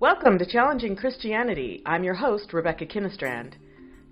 [0.00, 1.82] Welcome to Challenging Christianity.
[1.84, 3.52] I'm your host, Rebecca Kinnestrand.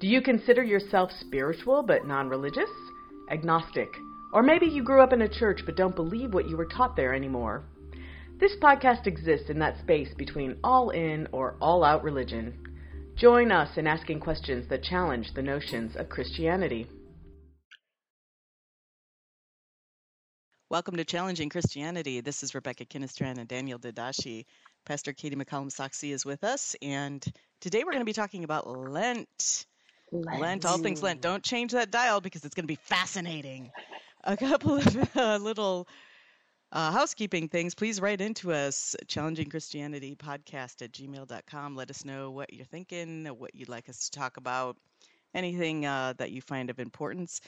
[0.01, 2.69] Do you consider yourself spiritual but non religious?
[3.31, 3.89] Agnostic?
[4.35, 6.95] Or maybe you grew up in a church but don't believe what you were taught
[6.95, 7.65] there anymore?
[8.39, 12.53] This podcast exists in that space between all in or all out religion.
[13.17, 16.87] Join us in asking questions that challenge the notions of Christianity.
[20.75, 22.21] Welcome to Challenging Christianity.
[22.21, 24.45] This is Rebecca Kinnestrand and Danielle Dadashi.
[24.85, 27.25] Pastor Katie McCallum Saxey is with us, and
[27.61, 29.67] today we're going to be talking about Lent.
[30.11, 30.41] Lent.
[30.41, 31.21] Lent, all things Lent.
[31.21, 33.71] Don't change that dial because it's going to be fascinating.
[34.25, 35.87] A couple of uh, little
[36.73, 37.77] uh, housekeeping things.
[37.77, 41.77] Please write into us, Challenging Christianity podcast at gmail.com.
[41.77, 44.77] Let us know what you're thinking, what you'd like us to talk about,
[45.35, 47.41] anything uh, that you find of importance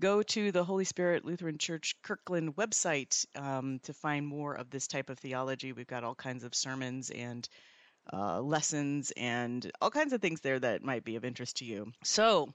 [0.00, 4.86] go to the Holy Spirit Lutheran Church Kirkland website um, to find more of this
[4.86, 5.72] type of theology.
[5.72, 7.48] We've got all kinds of sermons and
[8.12, 11.92] uh, lessons and all kinds of things there that might be of interest to you.
[12.02, 12.52] So,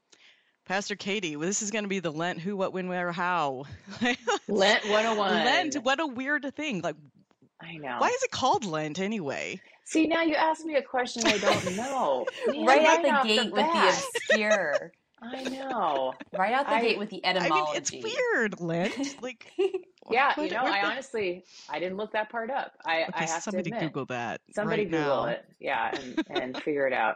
[0.66, 3.66] Pastor Katie, well, this is going to be the Lent Who, What, When, Where, How.
[4.48, 5.46] Lent 101.
[5.46, 6.82] Lent, what a weird thing.
[6.82, 6.96] Like,
[7.62, 7.98] I know.
[8.00, 9.62] Why is it called Lent anyway?
[9.86, 12.26] See, now you ask me a question I don't know.
[12.48, 14.92] right, right at the gate the with the obscure.
[15.22, 16.14] I know.
[16.38, 17.54] Right out the I, gate with the etymology.
[17.54, 19.16] I mean, it's weird, Lent.
[19.22, 19.52] Like,
[20.12, 20.88] yeah, what, you know, I the...
[20.88, 22.74] honestly, I didn't look that part up.
[22.86, 24.42] I, okay, I have somebody to admit, Google that.
[24.54, 25.26] Somebody right Google now.
[25.26, 27.16] it, yeah, and, and figure it out.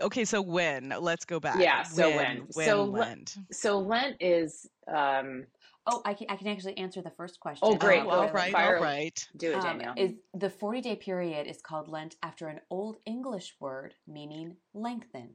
[0.00, 0.94] Okay, so when?
[1.00, 1.60] Let's go back.
[1.60, 2.16] Yeah, so when?
[2.16, 3.36] When, when so Lent?
[3.52, 4.66] So Lent is.
[4.88, 5.44] um
[5.86, 7.60] Oh, I can I can actually answer the first question.
[7.62, 8.00] Oh, great!
[8.00, 9.28] Oh, all right, all right.
[9.36, 9.90] Do it, Danielle.
[9.90, 14.56] Um, is the forty day period is called Lent after an Old English word meaning
[14.72, 15.34] lengthen.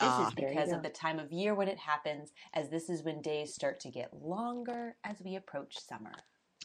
[0.00, 0.32] This is ah.
[0.34, 3.80] because of the time of year when it happens, as this is when days start
[3.80, 6.12] to get longer as we approach summer.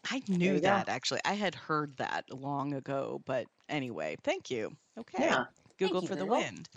[0.09, 0.91] I knew that go.
[0.91, 1.19] actually.
[1.25, 4.71] I had heard that long ago, but anyway, thank you.
[4.97, 5.25] Okay.
[5.25, 5.45] Yeah.
[5.77, 6.69] Google for the wind.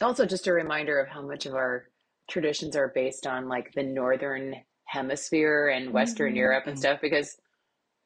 [0.00, 1.88] Also, just a reminder of how much of our
[2.28, 6.36] traditions are based on like the northern hemisphere and Western mm-hmm.
[6.36, 7.36] Europe and stuff, because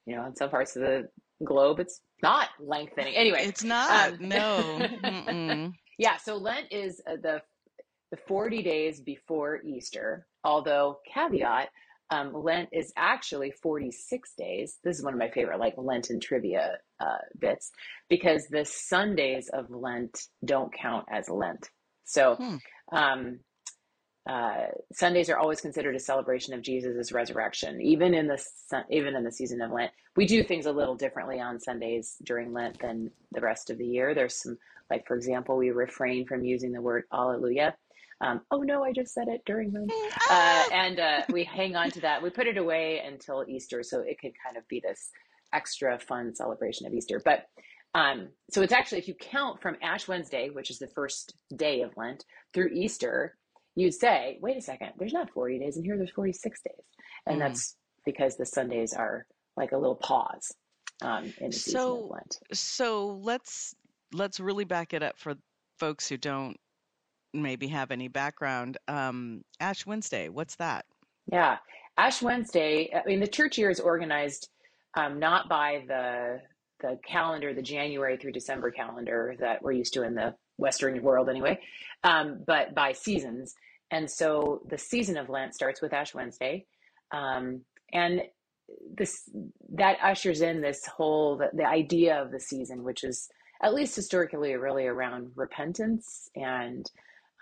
[0.06, 1.08] you know, in some parts of the
[1.44, 3.14] globe, it's not lengthening.
[3.14, 4.14] Anyway, it's not.
[4.14, 5.72] Um, no.
[5.98, 6.16] yeah.
[6.16, 7.42] So Lent is uh, the
[8.14, 11.68] the 40 days before Easter, although caveat,
[12.10, 14.78] um, Lent is actually 46 days.
[14.84, 17.72] This is one of my favorite, like Lenten trivia uh, bits,
[18.08, 21.68] because the Sundays of Lent don't count as Lent.
[22.04, 22.56] So, hmm.
[22.92, 23.40] um,
[24.30, 28.40] uh, Sundays are always considered a celebration of Jesus' resurrection, even in the
[28.90, 29.90] even in the season of Lent.
[30.14, 33.86] We do things a little differently on Sundays during Lent than the rest of the
[33.86, 34.14] year.
[34.14, 34.56] There's some,
[34.88, 37.74] like for example, we refrain from using the word Alleluia
[38.20, 39.86] um, oh no, I just said it during them.
[40.30, 42.22] Uh, and uh, we hang on to that.
[42.22, 45.10] We put it away until Easter so it can kind of be this
[45.52, 47.20] extra fun celebration of Easter.
[47.24, 47.46] But
[47.94, 51.82] um, so it's actually, if you count from Ash Wednesday, which is the first day
[51.82, 53.36] of Lent, through Easter,
[53.76, 56.74] you'd say, wait a second, there's not 40 days in here, there's 46 days.
[57.26, 57.40] And mm.
[57.40, 59.26] that's because the Sundays are
[59.56, 60.52] like a little pause
[61.02, 62.38] um, in the season of Lent.
[62.52, 63.74] So let's
[64.12, 65.34] let's really back it up for
[65.78, 66.56] folks who don't
[67.34, 68.78] maybe have any background.
[68.88, 70.86] Um, Ash Wednesday, what's that?
[71.30, 71.58] Yeah,
[71.96, 72.90] Ash Wednesday.
[72.94, 74.48] I mean, the church year is organized
[74.96, 76.40] um, not by the
[76.80, 81.28] the calendar, the January through December calendar that we're used to in the Western world,
[81.28, 81.58] anyway,
[82.02, 83.54] um, but by seasons.
[83.90, 86.66] And so the season of Lent starts with Ash Wednesday,
[87.10, 87.62] um,
[87.92, 88.22] and
[88.96, 89.28] this
[89.74, 93.28] that ushers in this whole the, the idea of the season, which is
[93.62, 96.90] at least historically really around repentance and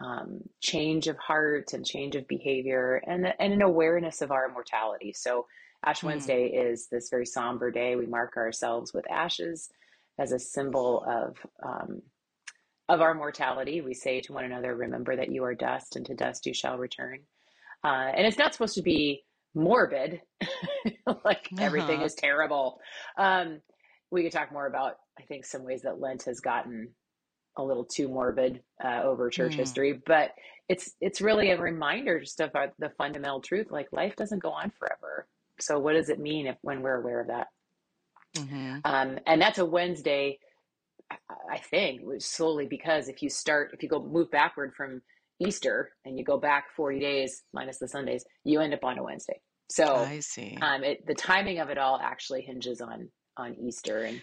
[0.02, 5.12] um, change of heart and change of behavior and, and an awareness of our mortality.
[5.12, 5.46] So,
[5.84, 6.04] Ash mm.
[6.04, 7.96] Wednesday is this very somber day.
[7.96, 9.68] We mark ourselves with ashes
[10.18, 12.02] as a symbol of um,
[12.88, 13.80] of our mortality.
[13.80, 16.78] We say to one another, "Remember that you are dust, and to dust you shall
[16.78, 17.20] return."
[17.84, 19.24] Uh, and it's not supposed to be
[19.54, 20.20] morbid,
[21.24, 21.60] like uh-huh.
[21.60, 22.80] everything is terrible.
[23.18, 23.60] Um,
[24.10, 26.90] we could talk more about, I think, some ways that Lent has gotten
[27.56, 29.58] a little too morbid uh, over church mm.
[29.58, 30.32] history, but
[30.68, 33.70] it's it's really a reminder just of our, the fundamental truth.
[33.70, 35.26] Like life doesn't go on forever.
[35.60, 37.48] So what does it mean if when we're aware of that?
[38.36, 38.78] Mm-hmm.
[38.84, 40.38] Um, and that's a Wednesday,
[41.10, 45.02] I think, solely because if you start if you go move backward from
[45.38, 49.02] Easter and you go back forty days minus the Sundays, you end up on a
[49.02, 49.40] Wednesday.
[49.70, 50.56] So I see.
[50.60, 54.22] Um, it, the timing of it all actually hinges on on Easter and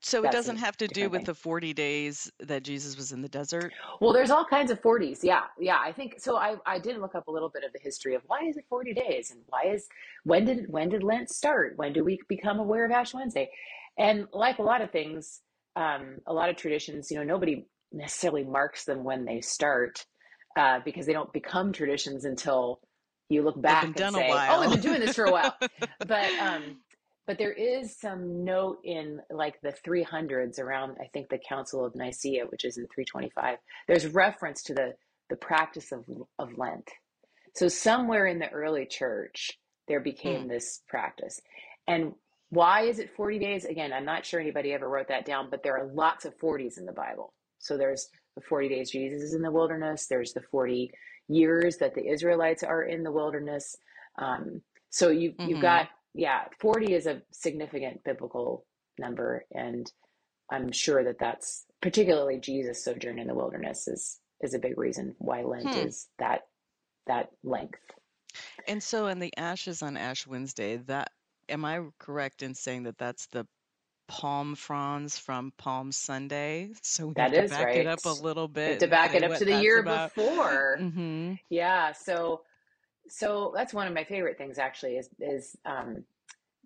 [0.00, 1.24] So it doesn't have to do with thing.
[1.24, 3.72] the 40 days that Jesus was in the desert?
[4.00, 5.20] Well, there's all kinds of 40s.
[5.22, 5.42] Yeah.
[5.58, 5.78] Yeah.
[5.82, 6.36] I think so.
[6.36, 8.64] I, I did look up a little bit of the history of why is it
[8.68, 9.88] 40 days and why is,
[10.24, 11.72] when did, when did Lent start?
[11.76, 13.50] When do we become aware of Ash Wednesday?
[13.98, 15.40] And like a lot of things,
[15.74, 20.06] um, a lot of traditions, you know, nobody necessarily marks them when they start
[20.56, 22.80] uh, because they don't become traditions until
[23.28, 25.54] you look back and say, "Oh, we've been doing this for a while."
[26.06, 26.78] but um,
[27.28, 31.94] but there is some note in like the 300s around i think the council of
[31.94, 34.94] nicaea which is in 325 there's reference to the
[35.28, 36.04] the practice of,
[36.38, 36.90] of lent.
[37.54, 40.48] So somewhere in the early church there became hmm.
[40.48, 41.40] this practice.
[41.86, 42.12] And
[42.50, 43.64] why is it 40 days?
[43.64, 46.78] Again i'm not sure anybody ever wrote that down but there are lots of 40s
[46.78, 47.32] in the bible.
[47.58, 50.06] So there's the 40 days jesus is in the wilderness.
[50.06, 50.90] There's the 40
[51.28, 53.76] years that the israelites are in the wilderness.
[54.16, 55.50] Um, so you, mm-hmm.
[55.50, 55.88] you've got
[56.18, 58.66] yeah, 40 is a significant biblical
[58.98, 59.44] number.
[59.52, 59.90] And
[60.50, 65.14] I'm sure that that's particularly Jesus' sojourn in the wilderness is, is a big reason
[65.18, 65.86] why Lent hmm.
[65.86, 66.42] is that,
[67.06, 67.78] that length.
[68.66, 71.12] And so in the ashes on Ash Wednesday, that,
[71.48, 73.46] am I correct in saying that that's the
[74.08, 76.70] palm fronds from Palm Sunday.
[76.82, 77.76] So we that have to back right.
[77.76, 78.80] it up a little bit.
[78.80, 80.14] To back it up to the year about.
[80.14, 80.78] before.
[80.80, 81.34] Mm-hmm.
[81.50, 81.92] Yeah.
[81.92, 82.40] So
[83.08, 86.04] so that's one of my favorite things actually is is um,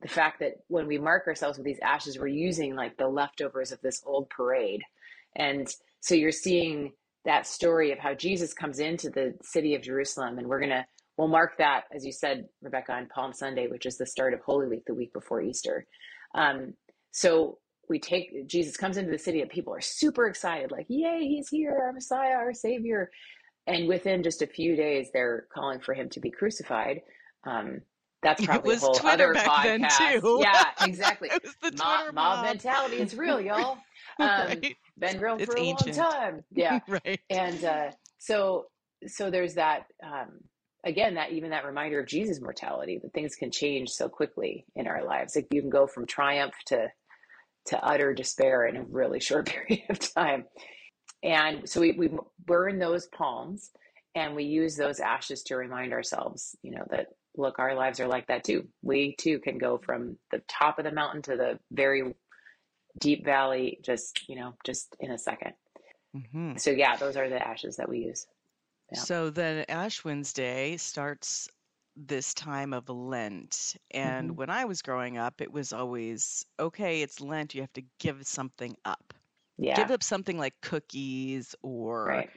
[0.00, 3.72] the fact that when we mark ourselves with these ashes, we're using like the leftovers
[3.72, 4.82] of this old parade,
[5.36, 5.68] and
[6.00, 6.92] so you're seeing
[7.24, 10.86] that story of how Jesus comes into the city of Jerusalem, and we're gonna
[11.18, 14.40] we'll mark that as you said, Rebecca, on Palm Sunday, which is the start of
[14.40, 15.86] Holy Week, the week before Easter.
[16.34, 16.74] Um,
[17.12, 17.58] so
[17.88, 21.48] we take Jesus comes into the city, and people are super excited, like, "Yay, he's
[21.48, 23.10] here, our Messiah, our Savior!"
[23.66, 27.00] And within just a few days they're calling for him to be crucified
[27.44, 27.80] um,
[28.22, 30.40] that's probably a whole Twitter other podcast.
[30.40, 31.28] Yeah, exactly.
[31.76, 32.96] mob, mob, mentality.
[32.98, 33.78] It's real, y'all.
[34.20, 34.76] Um, right.
[34.98, 35.96] Been real it's for a ancient.
[35.96, 36.44] long time.
[36.52, 36.80] Yeah.
[36.86, 37.20] right.
[37.28, 38.66] And uh, so,
[39.06, 39.86] so there's that.
[40.04, 40.40] Um,
[40.84, 44.86] again, that even that reminder of Jesus' mortality that things can change so quickly in
[44.86, 45.34] our lives.
[45.34, 46.88] Like you can go from triumph to
[47.64, 50.44] to utter despair in a really short period of time.
[51.22, 52.10] And so we, we
[52.44, 53.70] burn those palms
[54.14, 58.06] and we use those ashes to remind ourselves, you know, that look, our lives are
[58.06, 58.66] like that too.
[58.82, 62.14] We too can go from the top of the mountain to the very
[62.98, 65.52] deep valley, just, you know, just in a 2nd
[66.16, 66.56] mm-hmm.
[66.56, 68.26] So, yeah, those are the ashes that we use.
[68.92, 68.98] Yeah.
[68.98, 71.48] So then Ash Wednesday starts
[71.96, 73.76] this time of Lent.
[73.90, 74.36] And mm-hmm.
[74.36, 78.26] when I was growing up, it was always okay, it's Lent, you have to give
[78.26, 79.14] something up.
[79.58, 79.76] Yeah.
[79.76, 82.30] Give up something like cookies or right.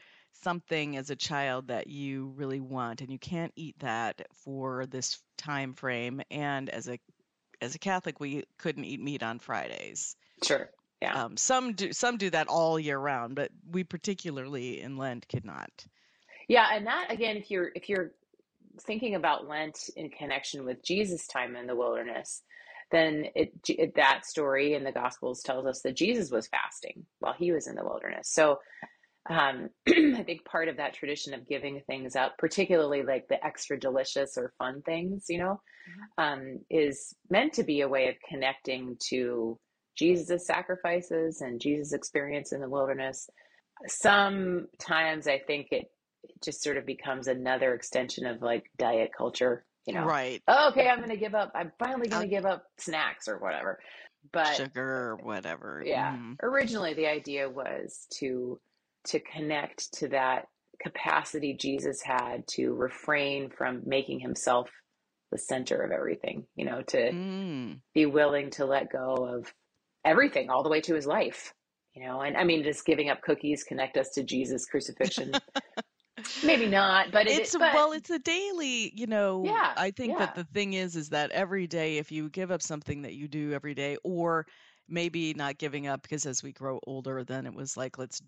[0.43, 5.19] something as a child that you really want and you can't eat that for this
[5.37, 6.99] time frame and as a
[7.61, 10.15] as a Catholic we couldn't eat meat on Fridays.
[10.43, 10.69] Sure.
[11.01, 11.25] Yeah.
[11.25, 15.45] Um, some do some do that all year round, but we particularly in Lent could
[15.45, 15.85] not.
[16.47, 18.11] Yeah, and that again, if you're if you're
[18.81, 22.43] thinking about Lent in connection with Jesus' time in the wilderness,
[22.91, 27.33] then it, it, that story in the Gospels tells us that Jesus was fasting while
[27.33, 28.29] he was in the wilderness.
[28.31, 28.59] So
[29.29, 33.79] um, I think part of that tradition of giving things up, particularly like the extra
[33.79, 36.23] delicious or fun things, you know, mm-hmm.
[36.23, 39.57] um, is meant to be a way of connecting to
[39.97, 43.29] Jesus' sacrifices and Jesus' experience in the wilderness.
[43.87, 45.85] Sometimes I think it
[46.43, 50.87] just sort of becomes another extension of like diet culture you know right oh, okay
[50.87, 53.79] i'm gonna give up i'm finally gonna give up snacks or whatever
[54.31, 56.35] but sugar or whatever yeah mm.
[56.41, 58.59] originally the idea was to
[59.03, 60.47] to connect to that
[60.81, 64.69] capacity jesus had to refrain from making himself
[65.31, 67.79] the center of everything you know to mm.
[67.93, 69.53] be willing to let go of
[70.03, 71.53] everything all the way to his life
[71.93, 75.31] you know and i mean just giving up cookies connect us to jesus crucifixion
[76.43, 80.13] maybe not but it, it's but, well it's a daily you know yeah i think
[80.13, 80.19] yeah.
[80.19, 83.27] that the thing is is that every day if you give up something that you
[83.27, 84.45] do every day or
[84.87, 88.21] maybe not giving up because as we grow older then it was like let's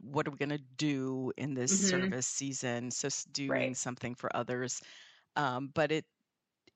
[0.00, 2.02] what are we going to do in this mm-hmm.
[2.02, 3.76] service season so doing right.
[3.76, 4.80] something for others
[5.36, 6.04] um, but it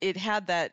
[0.00, 0.72] it had that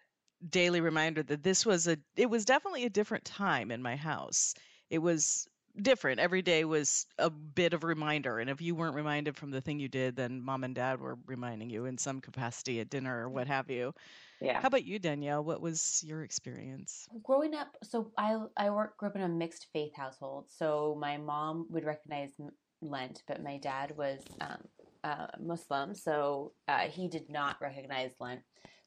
[0.50, 4.56] daily reminder that this was a it was definitely a different time in my house
[4.90, 5.48] it was
[5.80, 6.20] different.
[6.20, 8.40] Every day was a bit of reminder.
[8.40, 11.18] And if you weren't reminded from the thing you did, then mom and dad were
[11.26, 13.94] reminding you in some capacity at dinner or what have you.
[14.40, 14.60] Yeah.
[14.60, 15.44] How about you, Danielle?
[15.44, 17.08] What was your experience?
[17.22, 20.46] Growing up, so I I work, grew up in a mixed faith household.
[20.50, 22.32] So my mom would recognize
[22.82, 24.58] Lent, but my dad was um,
[25.04, 28.42] uh, Muslim, so uh, he did not recognize Lent.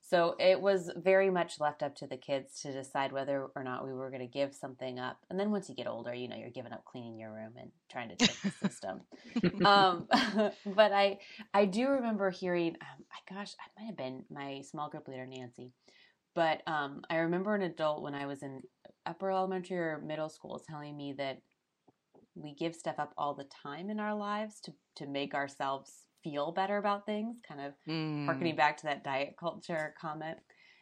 [0.07, 3.87] So it was very much left up to the kids to decide whether or not
[3.87, 5.17] we were going to give something up.
[5.31, 7.71] And then once you get older, you know, you're giving up cleaning your room and
[7.91, 9.01] trying to trick the system.
[9.65, 10.07] um,
[10.77, 11.21] but I,
[11.55, 15.27] I do remember hearing, um, I gosh, I might have been my small group leader,
[15.27, 15.73] Nancy.
[16.35, 18.61] But um, I remember an adult when I was in
[19.07, 21.41] upper elementary or middle school telling me that
[22.35, 25.93] we give stuff up all the time in our lives to, to make ourselves
[26.25, 28.25] feel better about things, kind of mm.
[28.25, 30.39] harkening back to that diet culture comment.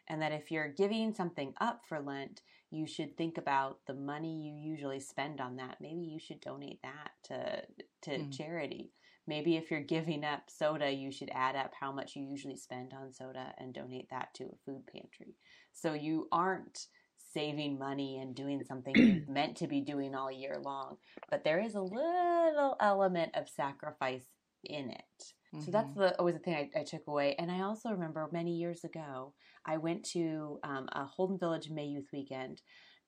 [0.08, 4.42] And that if you're giving something up for Lent, you should think about the money
[4.42, 5.76] you usually spend on that.
[5.80, 7.62] Maybe you should donate that to
[8.02, 8.36] to mm.
[8.36, 8.92] charity.
[9.26, 12.92] Maybe if you're giving up soda, you should add up how much you usually spend
[12.92, 15.36] on soda and donate that to a food pantry.
[15.72, 16.86] So you aren't
[17.32, 20.96] saving money and doing something you're meant to be doing all year long,
[21.30, 24.24] but there is a little element of sacrifice
[24.64, 25.34] in it.
[25.54, 25.64] Mm-hmm.
[25.64, 26.00] So that's mm-hmm.
[26.00, 27.34] the always the thing I, I, took away.
[27.38, 29.34] And I also remember many years ago,
[29.66, 32.62] I went to um, a Holden Village May Youth Weekend,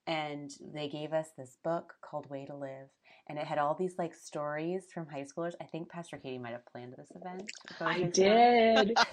[0.07, 2.89] and they gave us this book called Way to Live,
[3.27, 5.53] and it had all these like stories from high schoolers.
[5.59, 7.51] I think Pastor Katie might have planned this event.
[7.81, 8.95] I did.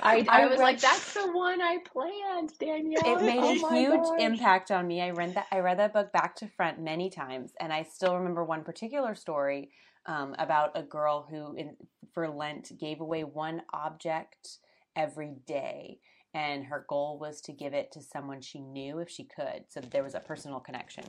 [0.00, 3.02] I, I, was read, like, that's the one I planned, Danielle.
[3.04, 4.20] It made oh a huge gosh.
[4.20, 5.02] impact on me.
[5.02, 8.16] I read that I read that book back to front many times, and I still
[8.16, 9.70] remember one particular story
[10.08, 11.76] um, about a girl who, in,
[12.12, 14.58] for Lent, gave away one object
[14.96, 16.00] every day,
[16.34, 19.64] and her goal was to give it to someone she knew if she could.
[19.68, 21.04] So there was a personal connection,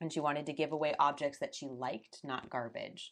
[0.00, 3.10] and she wanted to give away objects that she liked, not garbage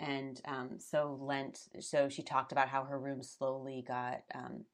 [0.00, 1.68] and um, so Lent.
[1.80, 4.64] So she talked about how her room slowly got um,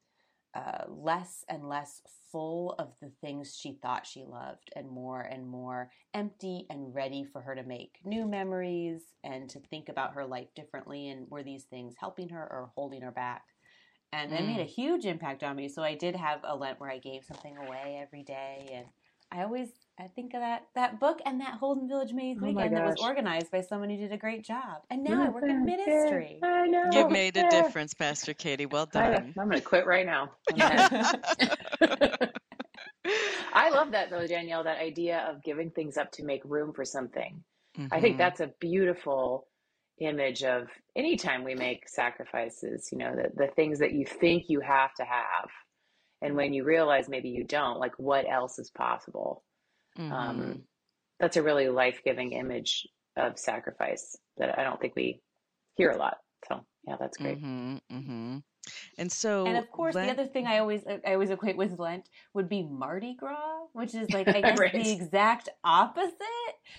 [0.57, 2.01] uh, less and less
[2.33, 7.25] full of the things she thought she loved, and more and more empty and ready
[7.25, 11.09] for her to make new memories and to think about her life differently.
[11.09, 13.43] And were these things helping her or holding her back?
[14.13, 14.41] And mm.
[14.41, 15.69] it made a huge impact on me.
[15.69, 18.87] So I did have a Lent where I gave something away every day, and
[19.31, 22.77] I always I think of that that book and that Holden Village May oh Weekend
[22.77, 24.83] that was organized by someone who did a great job.
[24.91, 26.39] And now I work in ministry.
[26.43, 26.91] I know.
[26.93, 28.67] You've made a difference, Pastor Katie.
[28.67, 29.13] Well done.
[29.13, 30.33] I, am going to quit right now.
[33.55, 34.65] I love that though, Danielle.
[34.65, 37.43] That idea of giving things up to make room for something.
[37.79, 37.87] Mm-hmm.
[37.91, 38.19] I think mm-hmm.
[38.19, 39.47] that's a beautiful
[39.99, 42.91] image of anytime we make sacrifices.
[42.93, 45.49] You know, the the things that you think you have to have,
[46.21, 49.43] and when you realize maybe you don't, like what else is possible
[49.99, 50.13] Mm-hmm.
[50.13, 50.63] Um,
[51.21, 52.87] that's a really life giving image
[53.17, 55.21] of sacrifice that I don't think we
[55.77, 56.19] hear a lot.
[56.49, 57.39] So yeah, that's great.
[57.39, 58.37] Mm-hmm, mm-hmm.
[58.99, 60.09] And so, and of course, Lent...
[60.09, 63.95] the other thing I always I always equate with Lent would be Mardi Gras, which
[63.95, 64.73] is like I guess right.
[64.73, 66.15] the exact opposite.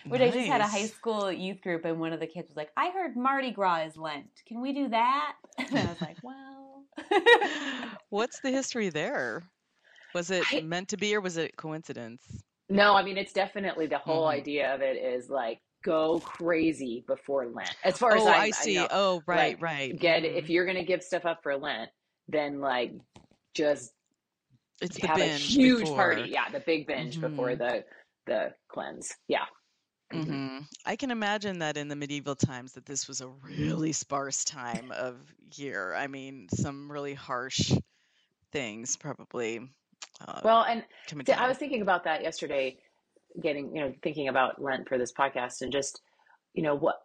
[0.06, 0.34] Which nice.
[0.34, 2.72] I just had a high school youth group, and one of the kids was like,
[2.76, 4.28] "I heard Mardi Gras is Lent.
[4.48, 6.84] Can we do that?" And I was like, "Well."
[8.10, 9.44] What's the history there?
[10.14, 10.62] Was it I...
[10.62, 12.22] meant to be, or was it coincidence?
[12.70, 14.40] No, I mean it's definitely the whole mm-hmm.
[14.40, 17.76] idea of it is like go crazy before Lent.
[17.84, 18.78] As far as oh, I, I see.
[18.78, 20.00] I oh, right, like, right.
[20.00, 20.38] Get mm-hmm.
[20.38, 21.90] if you're going to give stuff up for Lent,
[22.28, 22.94] then like
[23.54, 23.94] just
[24.82, 25.96] it's have a huge before.
[25.96, 26.30] party.
[26.30, 27.30] Yeah, the big binge mm-hmm.
[27.30, 27.84] before the
[28.26, 29.14] the cleanse.
[29.28, 29.46] Yeah.
[30.14, 30.32] Mm-hmm.
[30.32, 30.58] mm-hmm.
[30.86, 34.92] I can imagine that in the medieval times that this was a really sparse time
[34.92, 35.16] of
[35.56, 35.94] year.
[35.94, 37.72] I mean, some really harsh
[38.52, 39.62] things probably
[40.26, 40.84] uh, well, and
[41.36, 42.78] I was thinking about that yesterday,
[43.42, 46.02] getting, you know, thinking about Lent for this podcast and just,
[46.54, 46.96] you know, what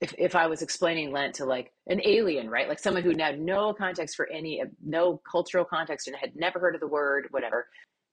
[0.00, 2.68] if, if I was explaining Lent to like an alien, right?
[2.68, 6.74] Like someone who had no context for any, no cultural context and had never heard
[6.74, 7.66] of the word, whatever,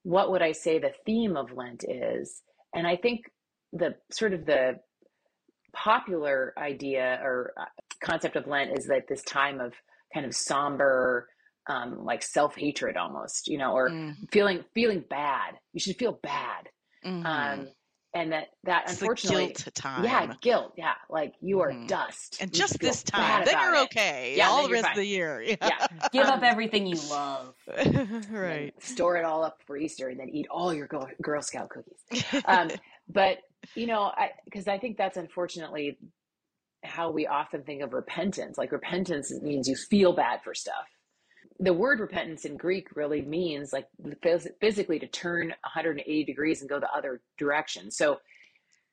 [0.03, 2.41] what would I say the theme of Lent is?
[2.73, 3.31] And I think
[3.71, 4.79] the sort of the
[5.73, 7.65] popular idea or uh,
[8.03, 9.73] concept of Lent is that this time of
[10.13, 11.29] kind of somber,
[11.67, 14.15] um, like self hatred almost, you know, or mm.
[14.31, 15.55] feeling feeling bad.
[15.73, 16.69] You should feel bad.
[17.05, 17.25] Mm-hmm.
[17.25, 17.67] Um,
[18.13, 20.03] and that that it's unfortunately guilt time.
[20.03, 20.73] Yeah, guilt.
[20.77, 21.87] Yeah, like you are mm.
[21.87, 22.37] dust.
[22.39, 24.33] And you just this time, then you're okay.
[24.35, 24.91] Yeah, all the rest fine.
[24.93, 25.41] of the year.
[25.41, 25.55] Yeah.
[25.61, 25.87] yeah.
[26.11, 27.53] Give up everything you love.
[28.31, 28.73] right.
[28.81, 32.43] Store it all up for Easter, and then eat all your Girl, Girl Scout cookies.
[32.45, 32.71] Um,
[33.09, 33.39] but
[33.75, 34.11] you know,
[34.45, 35.97] because I, I think that's unfortunately
[36.83, 38.57] how we often think of repentance.
[38.57, 40.87] Like repentance means you feel bad for stuff
[41.59, 43.87] the word repentance in Greek really means like
[44.59, 47.89] physically to turn 180 degrees and go the other direction.
[47.89, 48.19] So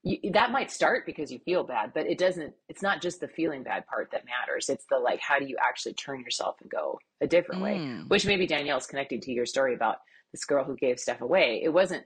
[0.02, 3.28] you, that might start because you feel bad, but it doesn't, it's not just the
[3.28, 4.68] feeling bad part that matters.
[4.68, 7.64] It's the like, how do you actually turn yourself and go a different mm.
[7.64, 8.04] way?
[8.09, 9.97] Which maybe Danielle's connecting to your story about
[10.33, 11.61] this girl who gave stuff away.
[11.62, 12.04] It wasn't,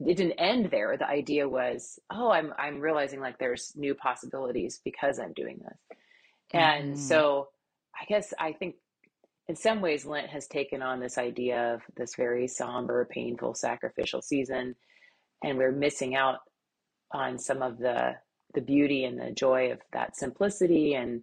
[0.00, 0.96] it didn't end there.
[0.96, 5.98] The idea was, oh, I'm, I'm realizing like there's new possibilities because I'm doing this.
[6.52, 6.98] And mm.
[6.98, 7.48] so
[8.00, 8.76] I guess I think
[9.48, 14.22] in some ways, Lent has taken on this idea of this very somber, painful, sacrificial
[14.22, 14.74] season,
[15.42, 16.38] and we're missing out
[17.12, 18.14] on some of the
[18.54, 21.22] the beauty and the joy of that simplicity and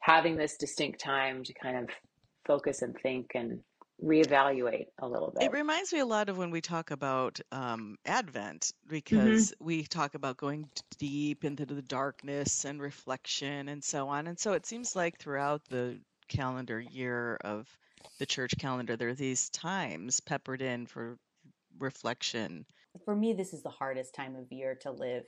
[0.00, 1.88] having this distinct time to kind of
[2.44, 3.60] focus and think and
[4.02, 5.44] reevaluate a little bit.
[5.44, 8.90] It reminds me a lot of when we talk about um, Advent mm-hmm.
[8.90, 9.64] because mm-hmm.
[9.64, 14.26] we talk about going deep into the darkness and reflection and so on.
[14.26, 15.98] And so it seems like throughout the
[16.28, 17.68] calendar year of
[18.18, 21.18] the church calendar, there are these times peppered in for
[21.78, 22.66] reflection.
[23.04, 25.24] For me, this is the hardest time of year to live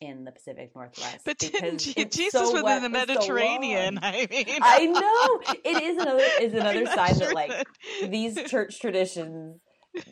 [0.00, 1.20] in the Pacific Northwest.
[1.24, 3.94] But didn't Jesus so was in the Mediterranean?
[3.94, 7.66] So I mean, I know it is another is another sign that like
[8.02, 9.60] these church traditions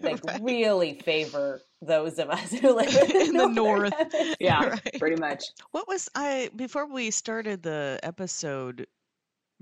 [0.03, 0.41] like right.
[0.43, 3.93] really favor those of us who live in, in the north.
[4.39, 4.99] yeah, right.
[4.99, 5.45] pretty much.
[5.73, 8.87] What was I before we started the episode?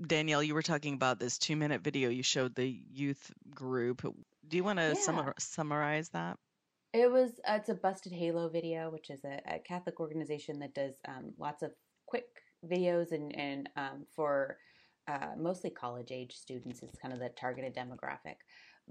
[0.07, 4.01] Danielle, you were talking about this two minute video you showed the youth group.
[4.47, 5.33] Do you want to yeah.
[5.37, 6.37] summarize that?
[6.93, 10.73] It was uh, it's a busted halo video, which is a, a Catholic organization that
[10.73, 11.71] does um, lots of
[12.05, 12.25] quick
[12.69, 14.57] videos and and um, for
[15.07, 16.83] uh, mostly college age students.
[16.83, 18.35] It's kind of the targeted demographic.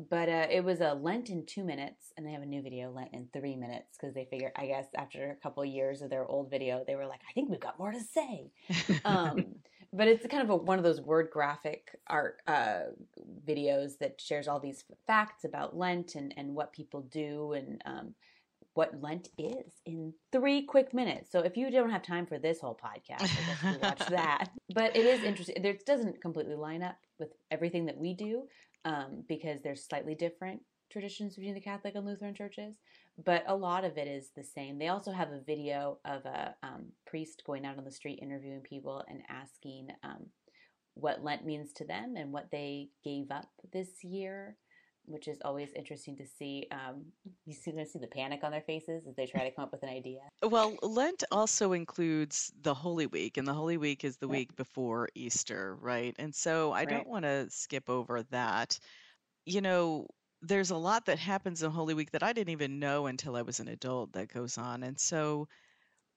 [0.09, 2.91] But uh, it was a Lent in two minutes, and they have a new video
[2.91, 6.25] Lent in three minutes because they figure, I guess, after a couple years of their
[6.25, 8.51] old video, they were like, I think we've got more to say.
[9.05, 9.57] um,
[9.93, 12.83] but it's kind of a, one of those word graphic art uh,
[13.47, 18.15] videos that shares all these facts about Lent and, and what people do and um,
[18.75, 21.31] what Lent is in three quick minutes.
[21.33, 24.51] So if you don't have time for this whole podcast, I guess you watch that.
[24.73, 25.65] But it is interesting.
[25.65, 28.45] It doesn't completely line up with everything that we do
[28.85, 32.77] um, because there's slightly different traditions between the Catholic and Lutheran churches
[33.25, 34.79] but a lot of it is the same.
[34.79, 38.63] They also have a video of a um, priest going out on the street interviewing
[38.63, 40.27] people and asking um,
[40.95, 44.57] what Lent means to them and what they gave up this year,
[45.05, 46.67] which is always interesting to see.
[46.73, 47.05] Um,
[47.47, 49.83] you see, see the panic on their faces as they try to come up with
[49.83, 50.21] an idea.
[50.43, 54.39] Well, Lent also includes the Holy Week, and the Holy Week is the right.
[54.39, 56.15] week before Easter, right?
[56.19, 56.89] And so I right.
[56.89, 58.79] don't want to skip over that.
[59.45, 60.07] You know,
[60.43, 63.43] there's a lot that happens in Holy Week that I didn't even know until I
[63.43, 64.83] was an adult that goes on.
[64.83, 65.49] And so,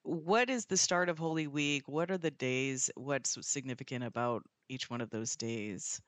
[0.03, 1.87] what is the start of Holy Week?
[1.87, 2.89] What are the days?
[2.95, 6.01] What's significant about each one of those days?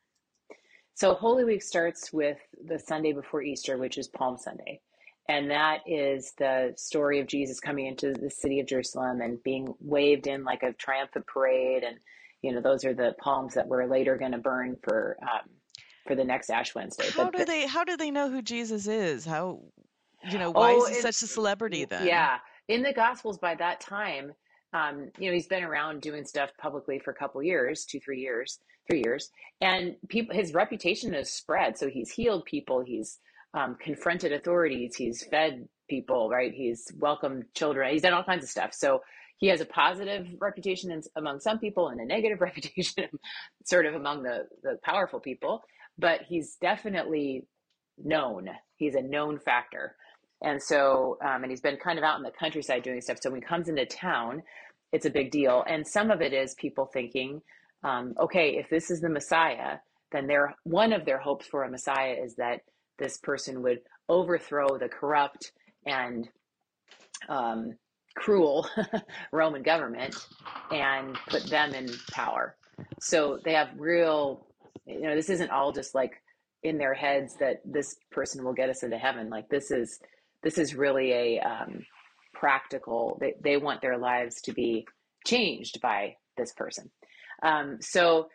[0.94, 4.82] So, Holy Week starts with the Sunday before Easter, which is Palm Sunday.
[5.28, 9.74] And that is the story of Jesus coming into the city of Jerusalem and being
[9.80, 11.84] waved in like a triumphant parade.
[11.84, 11.98] And,
[12.44, 15.50] you know, those are the palms that we're later going to burn for um,
[16.06, 17.10] for the next Ash Wednesday.
[17.10, 19.26] How but do the, they how do they know who Jesus is?
[19.26, 19.62] How
[20.30, 22.08] you know why oh, is he such a celebrity then?
[22.08, 22.38] Yeah,
[22.68, 24.32] in the Gospels by that time,
[24.74, 28.20] um, you know, he's been around doing stuff publicly for a couple years, two, three
[28.20, 29.30] years, three years,
[29.62, 31.78] and people his reputation has spread.
[31.78, 33.20] So he's healed people, he's
[33.54, 36.52] um, confronted authorities, he's fed people, right?
[36.54, 38.74] He's welcomed children, he's done all kinds of stuff.
[38.74, 39.02] So
[39.38, 43.10] he has a positive reputation among some people and a negative reputation
[43.64, 45.62] sort of among the, the powerful people
[45.98, 47.46] but he's definitely
[47.98, 48.50] known.
[48.78, 49.96] He's a known factor.
[50.42, 53.18] And so, um, and he's been kind of out in the countryside doing stuff.
[53.22, 54.44] So when he comes into town,
[54.92, 55.64] it's a big deal.
[55.68, 57.42] And some of it is people thinking,
[57.84, 59.78] um, okay, if this is the Messiah,
[60.12, 62.62] then their one of their hopes for a Messiah is that
[63.00, 65.52] this person would overthrow the corrupt
[65.86, 66.30] and
[67.28, 67.74] um,
[68.16, 68.68] cruel
[69.32, 70.16] Roman government
[70.72, 72.56] and put them in power.
[73.00, 74.48] So they have real
[74.86, 76.22] you know this isn't all just like
[76.64, 79.30] in their heads that this person will get us into heaven.
[79.30, 80.00] Like this is
[80.44, 81.86] this is really a um,
[82.34, 84.88] practical they, they want their lives to be
[85.26, 86.90] changed by this person.
[87.44, 88.30] Um, so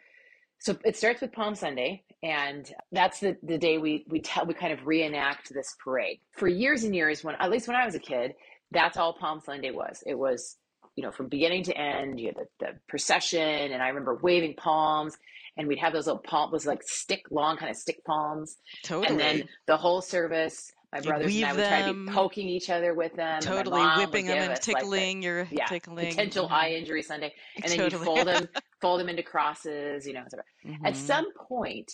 [0.59, 4.55] so it starts with palm sunday and that's the, the day we we tell we
[4.55, 6.21] kind of reenact this parade.
[6.33, 8.35] For years and years when at least when i was a kid
[8.73, 10.03] that's all palm sunday was.
[10.07, 10.57] It was
[10.97, 14.55] you know from beginning to end you had the, the procession and i remember waving
[14.55, 15.17] palms
[15.57, 18.57] and we'd have those little palm was like stick long kind of stick palms.
[18.85, 19.09] Totally.
[19.09, 22.71] And then the whole service, my brothers and I would try to be poking each
[22.71, 23.41] other with them.
[23.41, 26.09] Totally whipping them and tickling like your yeah, tickling.
[26.09, 26.55] Potential mm-hmm.
[26.55, 27.33] eye injury Sunday.
[27.63, 28.01] And then totally.
[28.01, 28.49] you fold them,
[28.81, 30.25] fold them into crosses, you know,
[30.67, 30.87] mm-hmm.
[30.87, 31.91] At some point,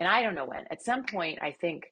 [0.00, 1.84] and I don't know when, at some point I think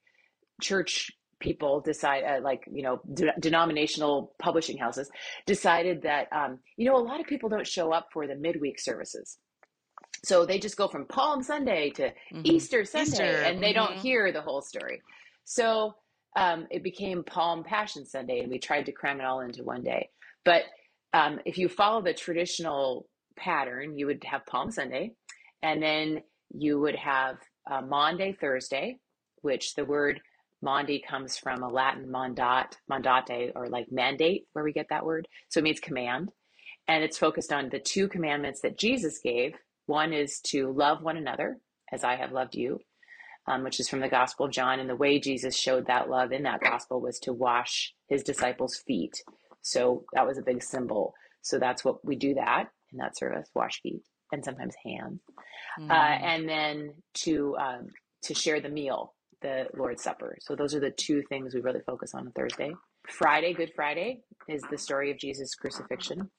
[0.62, 5.10] church people decide uh, like you know de- denominational publishing houses
[5.46, 8.80] decided that um, you know a lot of people don't show up for the midweek
[8.80, 9.38] services
[10.24, 12.42] so they just go from Palm Sunday to mm-hmm.
[12.44, 13.24] Easter Sunday, Easter.
[13.24, 13.94] and they mm-hmm.
[13.94, 15.02] don't hear the whole story.
[15.44, 15.94] So
[16.36, 19.82] um, it became Palm Passion Sunday, and we tried to cram it all into one
[19.82, 20.10] day.
[20.44, 20.62] But
[21.12, 25.12] um, if you follow the traditional pattern, you would have Palm Sunday,
[25.62, 27.36] and then you would have
[27.70, 28.98] uh, Maundy Thursday,
[29.42, 30.20] which the word
[30.62, 35.28] Maundy comes from a Latin mandat, mandate, or like mandate, where we get that word.
[35.48, 36.30] So it means command.
[36.88, 39.54] And it's focused on the two commandments that Jesus gave.
[39.86, 41.58] One is to love one another
[41.92, 42.80] as I have loved you,
[43.46, 44.80] um, which is from the Gospel of John.
[44.80, 48.82] And the way Jesus showed that love in that gospel was to wash his disciples'
[48.86, 49.22] feet.
[49.62, 51.14] So that was a big symbol.
[51.42, 55.20] So that's what we do that in that service wash feet and sometimes hands.
[55.80, 55.90] Mm.
[55.90, 56.94] Uh, and then
[57.24, 57.88] to, um,
[58.24, 60.36] to share the meal, the Lord's Supper.
[60.40, 62.72] So those are the two things we really focus on on Thursday.
[63.08, 66.30] Friday, Good Friday, is the story of Jesus' crucifixion.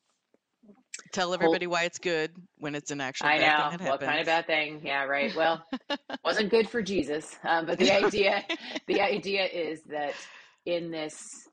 [1.17, 3.27] Tell everybody why it's good when it's an actual.
[3.27, 3.41] Thing.
[3.41, 4.82] I know what kind of bad thing.
[4.84, 5.36] Yeah, right.
[5.36, 5.65] Well,
[6.23, 8.45] wasn't good for Jesus, um, but the idea,
[8.86, 10.13] the idea is that
[10.67, 11.49] in this,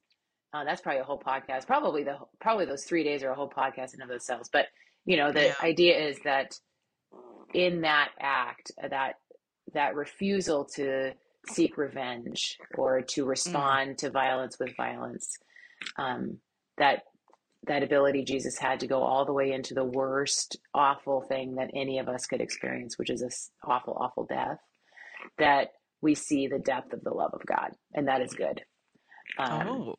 [0.53, 1.67] uh, that's probably a whole podcast.
[1.67, 4.51] Probably the probably those three days are a whole podcast in of themselves.
[4.53, 4.67] But
[5.07, 5.55] you know, the yeah.
[5.63, 6.59] idea is that
[7.55, 9.15] in that act, uh, that
[9.73, 11.13] that refusal to
[11.49, 13.29] seek revenge or to mm.
[13.29, 13.97] respond mm.
[13.97, 15.39] to violence with violence,
[15.97, 16.37] um,
[16.77, 17.05] that
[17.67, 21.71] that ability Jesus had to go all the way into the worst, awful thing that
[21.75, 24.59] any of us could experience, which is this awful, awful death,
[25.39, 25.69] that
[26.03, 28.63] we see the depth of the love of God, and that is good.
[29.39, 29.95] Um, oh.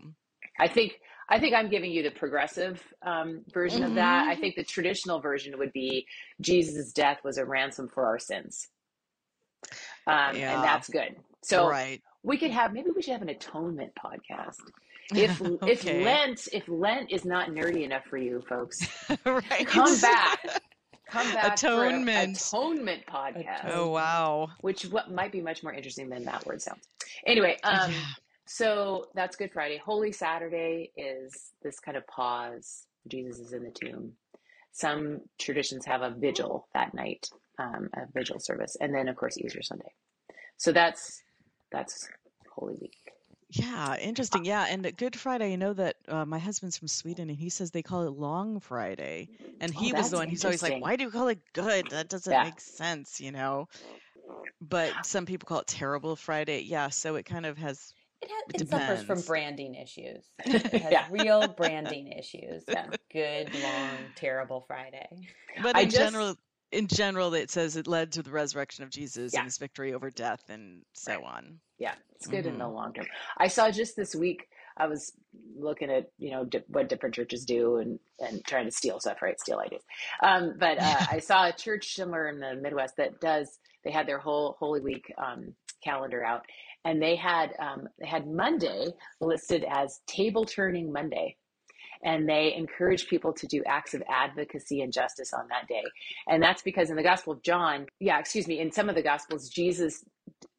[0.59, 0.93] I think
[1.27, 3.89] I think I'm giving you the progressive um, version mm-hmm.
[3.89, 4.27] of that.
[4.27, 4.41] I mm-hmm.
[4.41, 6.05] think the traditional version would be
[6.39, 8.67] Jesus' death was a ransom for our sins,
[10.07, 10.55] um, yeah.
[10.55, 11.15] and that's good.
[11.43, 12.01] So right.
[12.23, 14.61] we could have maybe we should have an atonement podcast
[15.13, 15.71] if okay.
[15.71, 18.87] if Lent if Lent is not nerdy enough for you folks,
[19.25, 19.67] right.
[19.67, 20.61] come back.
[21.07, 23.69] Come back atonement atonement podcast.
[23.69, 24.49] Oh wow!
[24.61, 26.87] Which what might be much more interesting than that word sounds.
[27.27, 27.97] Anyway, um, yeah.
[28.47, 29.77] so that's Good Friday.
[29.77, 32.87] Holy Saturday is this kind of pause.
[33.07, 34.13] Jesus is in the tomb.
[34.71, 39.37] Some traditions have a vigil that night, um, a vigil service, and then of course
[39.37, 39.93] Easter Sunday.
[40.57, 41.21] So that's
[41.71, 42.09] that's
[42.55, 43.04] Holy Week.
[43.55, 44.43] Yeah, interesting.
[44.43, 47.71] Yeah, and Good Friday, I know that uh, my husband's from Sweden, and he says
[47.71, 49.29] they call it Long Friday,
[49.61, 50.27] and oh, he oh, was the one.
[50.27, 51.87] He's always like, "Why do you call it Good?
[51.91, 52.43] That doesn't yeah.
[52.43, 53.69] make sense," you know.
[54.59, 56.61] But some people call it Terrible Friday.
[56.61, 57.93] Yeah, so it kind of has.
[58.21, 60.25] It, has, it, it suffers from branding issues.
[60.45, 61.05] It has yeah.
[61.09, 62.63] real branding issues.
[62.67, 62.87] Yeah.
[63.11, 65.07] Good, long, terrible Friday.
[65.61, 66.35] But in just, general,
[66.75, 69.39] in general, it says it led to the resurrection of Jesus yeah.
[69.39, 71.23] and his victory over death and so right.
[71.23, 71.59] on.
[71.79, 72.53] Yeah, it's good mm-hmm.
[72.53, 73.05] in the long term.
[73.37, 74.47] I saw just this week.
[74.77, 75.13] I was
[75.57, 79.21] looking at you know di- what different churches do and and trying to steal stuff,
[79.21, 79.39] right?
[79.39, 79.83] Steal ideas.
[80.21, 83.59] Um, but uh, I saw a church somewhere in the Midwest that does.
[83.83, 86.45] They had their whole Holy Week um, calendar out,
[86.83, 88.87] and they had um, they had Monday
[89.21, 91.37] listed as Table Turning Monday
[92.05, 95.83] and they encourage people to do acts of advocacy and justice on that day.
[96.29, 99.01] And that's because in the Gospel of John, yeah, excuse me, in some of the
[99.01, 100.05] Gospels, Jesus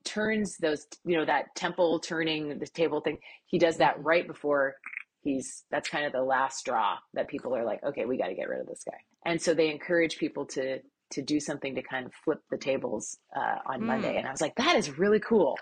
[0.05, 4.75] turns those, you know, that temple turning the table thing, he does that right before
[5.23, 8.35] he's, that's kind of the last straw that people are like, okay, we got to
[8.35, 8.99] get rid of this guy.
[9.25, 10.81] And so they encourage people to,
[11.13, 13.87] to do something to kind of flip the tables uh, on mm.
[13.87, 14.17] Monday.
[14.17, 15.57] And I was like, that is really cool.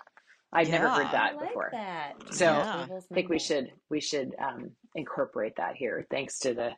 [0.54, 1.68] I'd yeah, never heard that like before.
[1.72, 2.12] That.
[2.30, 2.86] So yeah.
[2.90, 6.06] I think we should we should um, incorporate that here.
[6.10, 6.70] Thanks to the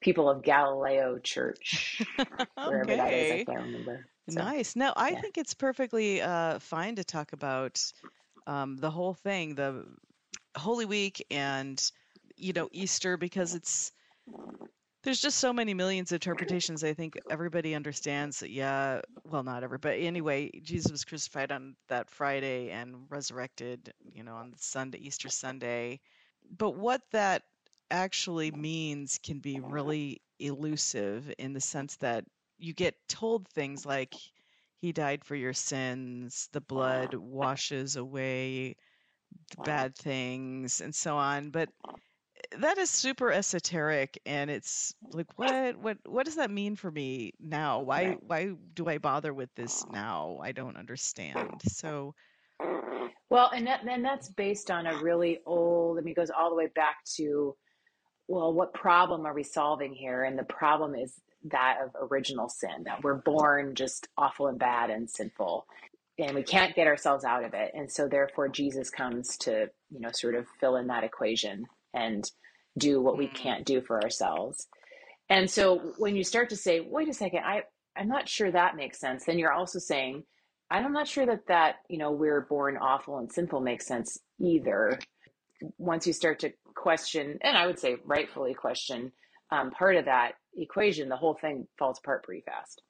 [0.00, 2.02] people of Galileo Church,
[2.54, 3.32] wherever that is.
[3.32, 4.06] I can't remember.
[4.28, 4.76] So, nice.
[4.76, 5.20] No, I yeah.
[5.20, 7.80] think it's perfectly uh, fine to talk about
[8.46, 9.86] um, the whole thing, the
[10.56, 11.82] Holy Week and
[12.36, 13.92] you know Easter, because it's
[15.08, 16.84] there's just so many millions of interpretations.
[16.84, 18.50] I think everybody understands that.
[18.50, 20.06] Yeah, well, not everybody.
[20.06, 26.00] Anyway, Jesus was crucified on that Friday and resurrected, you know, on Sunday, Easter Sunday.
[26.58, 27.44] But what that
[27.90, 32.26] actually means can be really elusive in the sense that
[32.58, 34.14] you get told things like
[34.82, 38.76] he died for your sins, the blood washes away
[39.56, 41.70] the bad things and so on, but
[42.56, 47.32] that is super esoteric and it's like what what what does that mean for me
[47.40, 47.80] now?
[47.80, 50.38] Why why do i bother with this now?
[50.42, 51.60] I don't understand.
[51.66, 52.14] So
[53.30, 56.50] well and that, then that's based on a really old i mean it goes all
[56.50, 57.54] the way back to
[58.26, 60.24] well what problem are we solving here?
[60.24, 64.90] And the problem is that of original sin that we're born just awful and bad
[64.90, 65.66] and sinful
[66.18, 67.70] and we can't get ourselves out of it.
[67.74, 72.30] And so therefore jesus comes to you know sort of fill in that equation and
[72.76, 73.34] do what we mm.
[73.34, 74.68] can't do for ourselves.
[75.28, 77.62] And so when you start to say, wait a second, I,
[77.96, 80.22] I'm not sure that makes sense, then you're also saying,
[80.70, 84.98] I'm not sure that that, you know, we're born awful and sinful makes sense either.
[85.78, 89.12] Once you start to question, and I would say rightfully question
[89.50, 92.82] um, part of that equation, the whole thing falls apart pretty fast.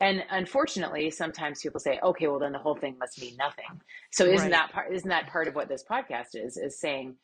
[0.00, 3.80] and unfortunately, sometimes people say, okay, well then the whole thing must mean nothing.
[4.10, 4.50] So isn't right.
[4.50, 4.92] that part?
[4.92, 6.56] Isn't that part of what this podcast is?
[6.56, 7.16] Is saying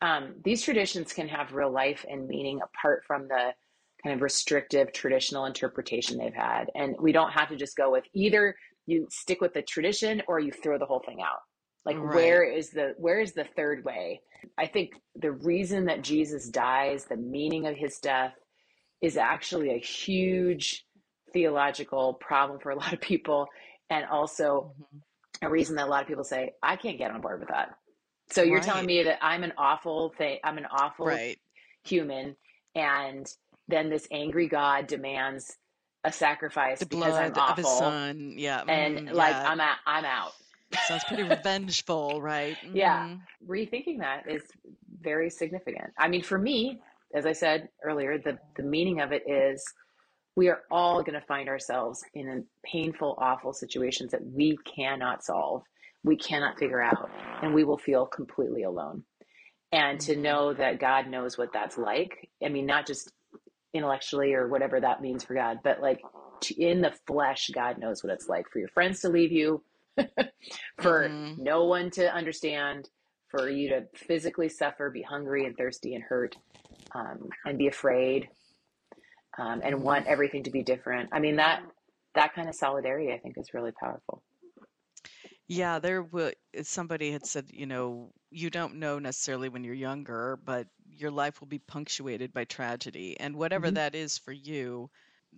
[0.00, 3.52] um, these traditions can have real life and meaning apart from the
[4.02, 8.04] kind of restrictive traditional interpretation they've had, and we don't have to just go with
[8.14, 8.54] either
[8.86, 11.40] you stick with the tradition or you throw the whole thing out.
[11.84, 12.14] Like right.
[12.14, 14.20] where is the where is the third way?
[14.56, 18.34] I think the reason that Jesus dies, the meaning of his death,
[19.00, 20.84] is actually a huge
[21.32, 23.46] theological problem for a lot of people
[23.90, 25.46] and also mm-hmm.
[25.46, 27.74] a reason that a lot of people say i can't get on board with that
[28.30, 28.64] so you're right.
[28.64, 31.38] telling me that i'm an awful thing i'm an awful right.
[31.84, 32.36] human
[32.74, 33.34] and
[33.68, 35.56] then this angry god demands
[36.04, 39.50] a sacrifice the because i'm awful of his son yeah and mm, like yeah.
[39.50, 40.32] i'm out i'm out
[40.86, 42.76] sounds pretty revengeful right mm-hmm.
[42.76, 43.14] yeah
[43.46, 44.42] rethinking that is
[45.00, 46.78] very significant i mean for me
[47.14, 49.64] as i said earlier the the meaning of it is
[50.38, 55.64] we are all going to find ourselves in painful, awful situations that we cannot solve,
[56.04, 57.10] we cannot figure out,
[57.42, 59.04] and we will feel completely alone.
[59.72, 60.22] And to mm-hmm.
[60.22, 63.12] know that God knows what that's like, I mean, not just
[63.74, 66.00] intellectually or whatever that means for God, but like
[66.56, 69.62] in the flesh, God knows what it's like for your friends to leave you,
[70.80, 71.42] for mm-hmm.
[71.42, 72.88] no one to understand,
[73.28, 76.36] for you to physically suffer, be hungry and thirsty and hurt,
[76.94, 78.28] um, and be afraid
[79.38, 81.08] um, and want everything to be different.
[81.12, 81.62] I mean that
[82.14, 84.22] that kind of solidarity, I think, is really powerful.
[85.48, 86.32] Yeah, there will.
[86.62, 91.40] Somebody had said, you know, you don't know necessarily when you're younger, but your life
[91.40, 93.76] will be punctuated by tragedy, and whatever mm-hmm.
[93.76, 94.90] that is for you,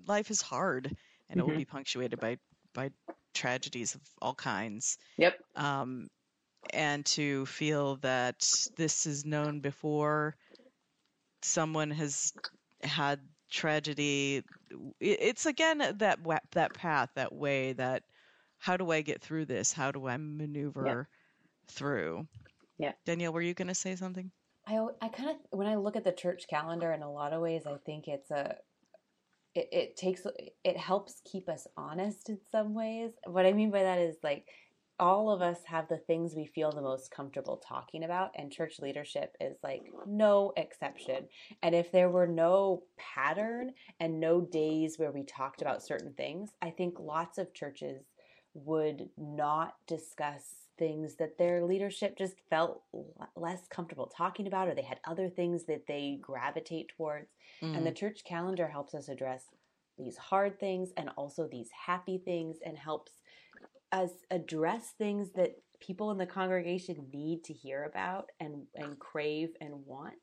[0.09, 1.39] life is hard, and mm-hmm.
[1.39, 1.59] it will mm-hmm.
[1.59, 2.39] be punctuated by
[2.75, 2.91] by
[3.35, 4.99] tragedies of all kinds.
[5.17, 5.39] Yep.
[5.55, 6.11] Um,
[6.73, 8.41] and to feel that
[8.77, 10.37] this is known before
[11.43, 12.33] someone has
[12.83, 13.21] had
[13.51, 14.45] tragedy
[15.01, 16.19] it's again that
[16.53, 18.05] that path that way that
[18.61, 19.73] how do i get through this?
[19.73, 21.03] How do i maneuver yeah.
[21.67, 22.29] through?
[22.79, 22.93] Yeah.
[23.05, 24.31] Danielle were you going to say something?
[24.67, 27.41] I i kind of when i look at the church calendar in a lot of
[27.41, 28.57] ways i think it's a
[29.55, 30.23] it, it takes
[30.65, 33.13] it helps keep us honest in some ways.
[33.27, 34.47] What i mean by that is like
[35.01, 38.79] all of us have the things we feel the most comfortable talking about, and church
[38.81, 41.27] leadership is like no exception.
[41.63, 46.51] And if there were no pattern and no days where we talked about certain things,
[46.61, 48.03] I think lots of churches
[48.55, 50.43] would not discuss
[50.79, 52.83] things that their leadership just felt
[53.37, 57.29] less comfortable talking about, or they had other things that they gravitate towards.
[57.63, 57.77] Mm.
[57.77, 57.97] And the mm.
[57.97, 59.45] church calendar helps us address
[59.99, 63.13] these hard things and also these happy things and helps
[63.93, 69.51] us address things that people in the congregation need to hear about and, and crave
[69.61, 70.15] and want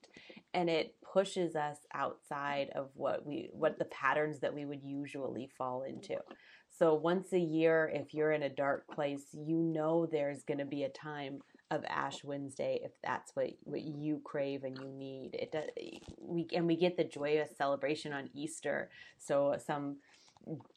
[0.54, 5.50] and it pushes us outside of what we what the patterns that we would usually
[5.58, 6.16] fall into.
[6.70, 10.66] So once a year if you're in a dark place you know there's going to
[10.66, 11.40] be a time
[11.70, 15.32] of ash wednesday if that's what what you crave and you need.
[15.34, 15.70] It does
[16.20, 18.90] we and we get the joyous celebration on easter.
[19.18, 19.98] So some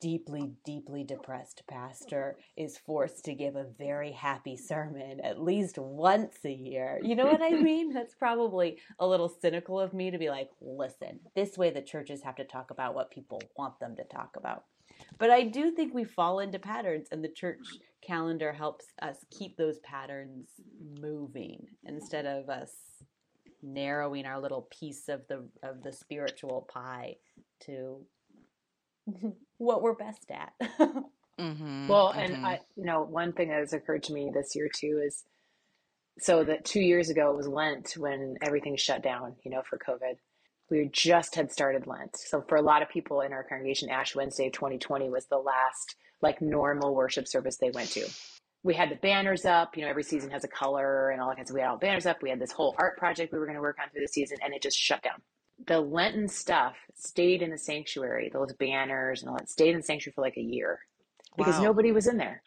[0.00, 6.36] deeply, deeply depressed pastor is forced to give a very happy sermon at least once
[6.44, 6.98] a year.
[7.02, 7.92] You know what I mean?
[7.92, 12.22] That's probably a little cynical of me to be like, listen, this way the churches
[12.22, 14.64] have to talk about what people want them to talk about.
[15.18, 17.66] But I do think we fall into patterns, and the church
[18.02, 20.48] calendar helps us keep those patterns
[21.00, 22.72] moving instead of us
[23.62, 27.16] narrowing our little piece of the of the spiritual pie
[27.60, 28.04] to
[29.58, 30.52] what we're best at.
[31.40, 32.18] mm-hmm, well, mm-hmm.
[32.18, 35.24] and I, you know, one thing that has occurred to me this year too is
[36.18, 39.78] so that two years ago it was Lent when everything shut down, you know, for
[39.78, 40.16] COVID.
[40.70, 42.16] We just had started Lent.
[42.16, 45.96] So for a lot of people in our congregation, Ash Wednesday 2020 was the last
[46.22, 48.06] like normal worship service they went to.
[48.62, 51.36] We had the banners up, you know, every season has a color and all that
[51.36, 52.22] kinds of we had all banners up.
[52.22, 54.38] We had this whole art project we were going to work on through the season
[54.42, 55.22] and it just shut down
[55.66, 59.82] the Lenten stuff stayed in the sanctuary, those banners and all that stayed in the
[59.82, 60.80] sanctuary for like a year
[61.36, 61.64] because wow.
[61.64, 62.42] nobody was in there.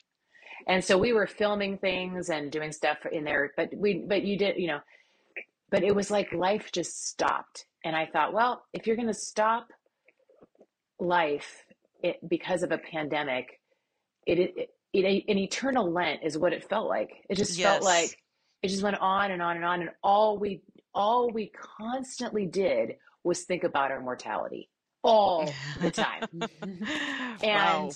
[0.68, 4.38] And so we were filming things and doing stuff in there, but we, but you
[4.38, 4.80] did, you know,
[5.70, 7.66] but it was like life just stopped.
[7.84, 9.68] And I thought, well, if you're going to stop
[11.00, 11.66] life
[12.02, 13.60] it, because of a pandemic,
[14.26, 17.10] it, it, it, an eternal Lent is what it felt like.
[17.30, 17.68] It just yes.
[17.68, 18.18] felt like
[18.62, 19.82] it just went on and on and on.
[19.82, 20.62] And all we
[20.94, 24.70] all we constantly did was think about our mortality
[25.04, 25.50] all
[25.82, 26.28] the time.
[27.42, 27.90] and wow.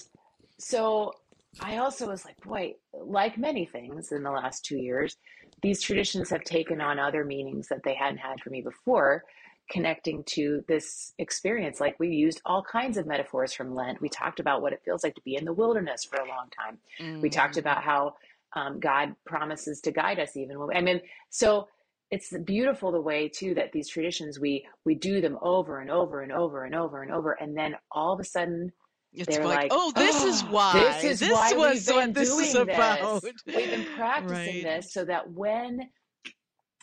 [0.58, 1.14] so
[1.60, 5.16] I also was like, boy, like many things in the last two years,
[5.62, 9.24] these traditions have taken on other meanings that they hadn't had for me before.
[9.70, 11.82] connecting to this experience.
[11.82, 14.02] Like we used all kinds of metaphors from Lent.
[14.02, 16.48] We talked about what it feels like to be in the wilderness for a long
[16.58, 16.78] time.
[17.02, 17.22] Mm-hmm.
[17.22, 18.16] We talked about how
[18.56, 21.68] um, God promises to guide us even when, I mean, so
[22.10, 26.22] it's beautiful the way too that these traditions we we do them over and over
[26.22, 28.72] and over and over and over and then all of a sudden
[29.14, 32.14] it's they're like, like oh this oh, is why this is this why was what
[32.14, 33.34] this is about this.
[33.46, 34.64] we've been practicing right.
[34.64, 35.80] this so that when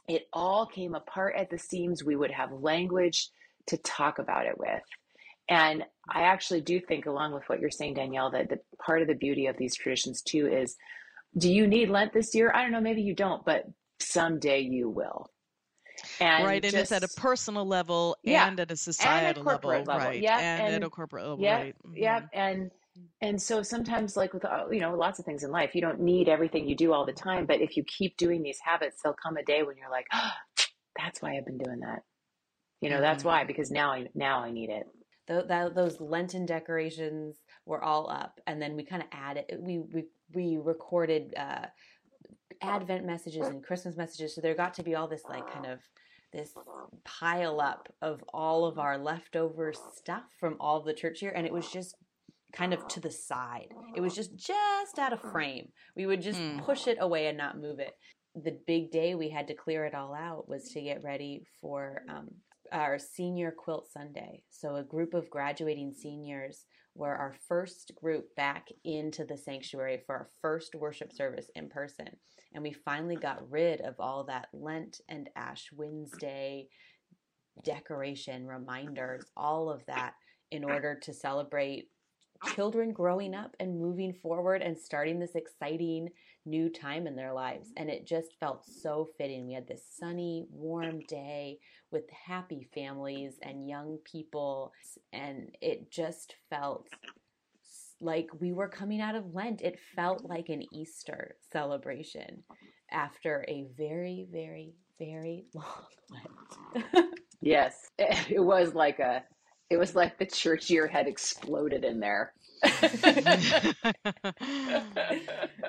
[0.08, 3.28] it all came apart at the seams we would have language
[3.66, 4.82] to talk about it with
[5.48, 9.08] and i actually do think along with what you're saying danielle that the part of
[9.08, 10.76] the beauty of these traditions too is
[11.38, 13.64] do you need lent this year i don't know maybe you don't but
[14.00, 15.30] someday you will.
[16.20, 19.44] And right, just, and it's at a personal level yeah, and at a societal a
[19.44, 20.20] level, level, right?
[20.20, 21.76] Yeah, and, and, at a corporate level, yeah, right?
[21.86, 21.96] Mm-hmm.
[21.96, 22.70] Yeah, and
[23.20, 26.00] and so sometimes, like with uh, you know, lots of things in life, you don't
[26.00, 27.46] need everything you do all the time.
[27.46, 30.30] But if you keep doing these habits, there'll come a day when you're like, oh,
[30.98, 32.02] "That's why I've been doing that."
[32.80, 33.02] You know, mm-hmm.
[33.02, 34.86] that's why because now I now I need it.
[35.26, 39.44] The, that, those Lenten decorations were all up, and then we kind of added.
[39.58, 41.34] We we we recorded.
[41.36, 41.66] Uh,
[42.64, 44.34] Advent messages and Christmas messages.
[44.34, 45.80] So there got to be all this like kind of
[46.32, 46.52] this
[47.04, 51.52] pile up of all of our leftover stuff from all the church year, and it
[51.52, 51.94] was just
[52.52, 53.68] kind of to the side.
[53.96, 55.68] It was just just out of frame.
[55.96, 56.64] We would just mm.
[56.64, 57.92] push it away and not move it.
[58.34, 62.02] The big day we had to clear it all out was to get ready for
[62.08, 62.28] um,
[62.72, 64.42] our senior quilt Sunday.
[64.50, 70.14] So a group of graduating seniors were our first group back into the sanctuary for
[70.14, 72.08] our first worship service in person.
[72.54, 76.68] And we finally got rid of all that Lent and Ash Wednesday
[77.62, 80.14] decoration, reminders, all of that
[80.50, 81.88] in order to celebrate
[82.54, 86.08] children growing up and moving forward and starting this exciting
[86.46, 87.68] new time in their lives.
[87.76, 89.46] And it just felt so fitting.
[89.46, 91.58] We had this sunny, warm day
[91.90, 94.72] with happy families and young people.
[95.12, 96.88] And it just felt
[98.00, 99.62] like we were coming out of Lent.
[99.62, 102.42] It felt like an Easter celebration
[102.90, 105.64] after a very, very, very long
[106.10, 107.08] Lent.
[107.40, 109.22] yes, it was like a,
[109.70, 112.32] it was like the church year had exploded in there.
[112.62, 113.74] I,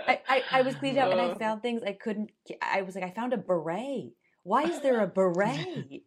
[0.07, 2.31] I, I was cleaned up and I found things I couldn't.
[2.61, 4.11] I was like, I found a beret.
[4.43, 6.03] Why is there a beret?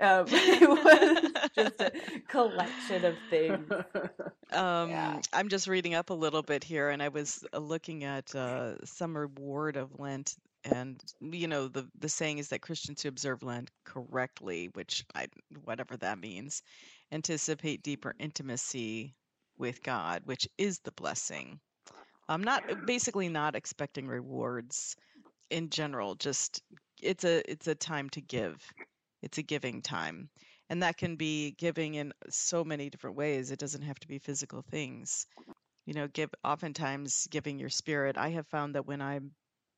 [0.00, 1.92] Um, it was just a
[2.28, 3.70] collection of things.
[4.52, 5.20] Um, yeah.
[5.32, 8.84] I'm just reading up a little bit here, and I was uh, looking at uh,
[8.84, 13.42] some reward of Lent, and you know the the saying is that Christians who observe
[13.42, 15.28] Lent correctly, which I
[15.64, 16.62] whatever that means,
[17.10, 19.14] anticipate deeper intimacy
[19.58, 21.58] with God, which is the blessing.
[22.28, 24.96] I'm not basically not expecting rewards
[25.50, 26.14] in general.
[26.14, 26.62] Just
[27.00, 28.62] it's a it's a time to give
[29.22, 30.28] it's a giving time.
[30.68, 33.50] And that can be giving in so many different ways.
[33.50, 35.26] It doesn't have to be physical things.
[35.86, 38.16] You know, give oftentimes giving your spirit.
[38.16, 39.28] I have found that when I've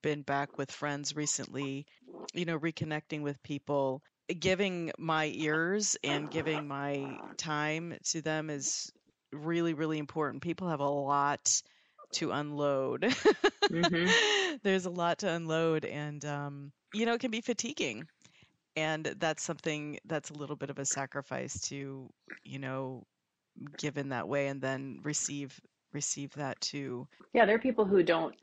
[0.03, 1.87] been back with friends recently,
[2.35, 4.03] you know, reconnecting with people,
[4.39, 8.93] giving my ears and giving my time to them is
[9.33, 10.43] really, really important.
[10.43, 11.63] People have a lot
[12.15, 13.03] to unload.
[13.03, 14.57] mm-hmm.
[14.63, 18.07] There's a lot to unload, and um, you know, it can be fatiguing
[18.77, 22.09] and that's something that's a little bit of a sacrifice to
[22.45, 23.05] you know
[23.79, 25.61] give in that way and then receive
[25.93, 27.07] receive that too.
[27.33, 28.35] Yeah there are people who don't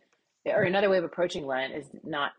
[0.45, 2.31] or another way of approaching lent is not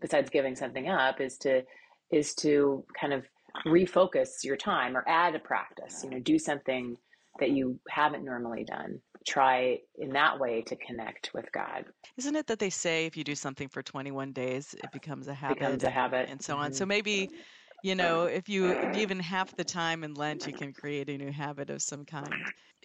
[0.00, 1.62] besides giving something up is to
[2.10, 3.24] is to kind of
[3.66, 6.96] refocus your time or add a practice you know do something
[7.38, 11.84] that you haven't normally done try in that way to connect with God.
[12.16, 15.34] Isn't it that they say if you do something for 21 days, it becomes a
[15.34, 15.58] habit?
[15.58, 16.28] Becomes a habit.
[16.30, 16.66] And so on.
[16.66, 16.74] Mm-hmm.
[16.74, 17.30] So maybe,
[17.82, 21.32] you know, if you even half the time in Lent, you can create a new
[21.32, 22.32] habit of some kind.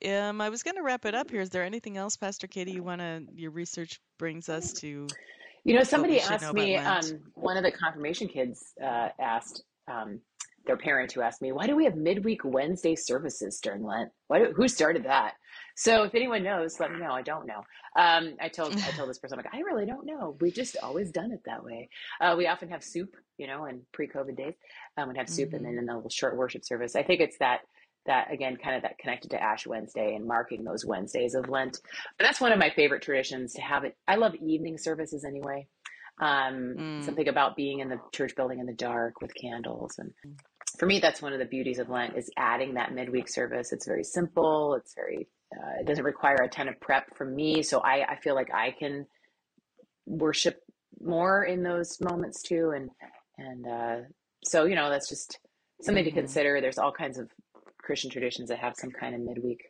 [0.07, 1.41] Um, I was going to wrap it up here.
[1.41, 5.07] Is there anything else, Pastor Katie, you want to, your research brings us to?
[5.63, 10.19] You know, somebody asked me, um, one of the confirmation kids uh, asked, um,
[10.65, 14.11] their parent who asked me, "Why do we have midweek Wednesday services during Lent?
[14.27, 15.33] Why do, who started that?"
[15.75, 17.11] So if anyone knows, let me know.
[17.11, 17.63] I don't know.
[17.97, 20.37] Um, I told I told this person, I'm like, I really don't know.
[20.39, 21.89] We've just always done it that way.
[22.21, 24.53] Uh, we often have soup, you know, in pre-COVID days,
[24.97, 25.57] um, we'd have soup mm-hmm.
[25.57, 25.83] and then mm-hmm.
[25.83, 26.95] in a little short worship service.
[26.95, 27.61] I think it's that
[28.05, 31.79] that again, kind of that connected to Ash Wednesday and marking those Wednesdays of Lent.
[32.17, 33.95] But that's one of my favorite traditions to have it.
[34.07, 35.67] I love evening services anyway.
[36.21, 37.03] Um, mm.
[37.03, 40.11] Something about being in the church building in the dark with candles and
[40.77, 43.71] for me, that's one of the beauties of Lent is adding that midweek service.
[43.71, 44.75] It's very simple.
[44.75, 47.63] It's very, uh, it doesn't require a ton of prep from me.
[47.63, 49.05] So I, I feel like I can
[50.05, 50.59] worship
[50.99, 52.71] more in those moments too.
[52.75, 52.89] And,
[53.37, 54.07] and, uh,
[54.43, 55.39] so, you know, that's just
[55.81, 56.15] something mm-hmm.
[56.15, 56.61] to consider.
[56.61, 57.29] There's all kinds of
[57.81, 59.61] Christian traditions that have some kind of midweek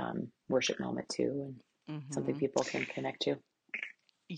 [0.00, 1.52] um, worship moment too,
[1.88, 2.12] and mm-hmm.
[2.12, 3.36] something people can connect to.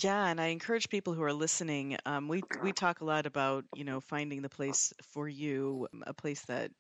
[0.03, 1.97] Yeah, and I encourage people who are listening.
[2.07, 6.13] Um, we we talk a lot about you know finding the place for you, a
[6.15, 6.71] place that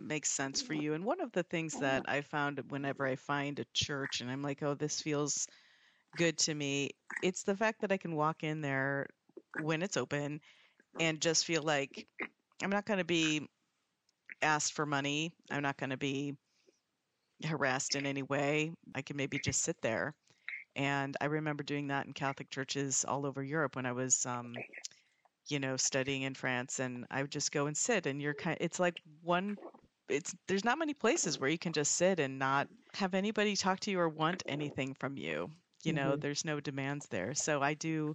[0.00, 0.94] makes sense for you.
[0.94, 4.42] And one of the things that I found whenever I find a church and I'm
[4.42, 5.46] like, oh, this feels
[6.16, 6.90] good to me,
[7.22, 9.08] it's the fact that I can walk in there
[9.54, 10.40] when it's open
[11.00, 12.06] and just feel like
[12.62, 13.48] I'm not going to be
[14.42, 15.32] asked for money.
[15.50, 16.36] I'm not going to be
[17.44, 18.72] harassed in any way.
[18.94, 20.14] I can maybe just sit there.
[20.74, 24.54] And I remember doing that in Catholic churches all over Europe when I was, um,
[25.48, 26.78] you know, studying in France.
[26.78, 28.56] And I would just go and sit, and you're kind.
[28.60, 29.56] Of, It's like one.
[30.08, 33.80] It's there's not many places where you can just sit and not have anybody talk
[33.80, 35.50] to you or want anything from you.
[35.84, 36.20] You know, mm-hmm.
[36.20, 37.34] there's no demands there.
[37.34, 38.14] So I do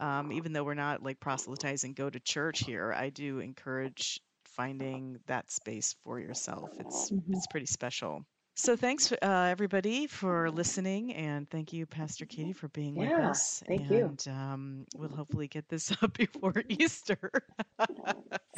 [0.00, 5.18] um, even though we're not like proselytizing go to church here i do encourage finding
[5.26, 7.32] that space for yourself it's mm-hmm.
[7.32, 8.24] it's pretty special
[8.54, 13.26] so thanks uh, everybody for listening and thank you pastor katie for being yeah, with
[13.26, 14.32] us thank and you.
[14.32, 17.30] Um, we'll hopefully get this up before easter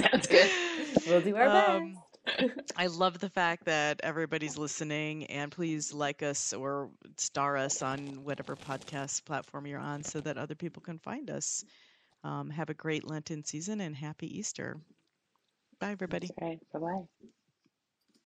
[0.01, 0.51] sounds good
[1.07, 2.07] we'll do our um, best
[2.77, 8.25] I love the fact that everybody's listening, and please like us or star us on
[8.25, 11.65] whatever podcast platform you're on so that other people can find us.
[12.25, 14.77] Um, have a great Lenten season and happy Easter.
[15.79, 16.29] Bye, everybody.
[16.41, 17.29] Bye bye.